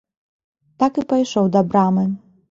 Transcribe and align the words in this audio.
Так 0.83 0.95
і 1.01 1.03
пайшоў 1.11 1.51
да 1.57 1.61
брамы. 1.73 2.07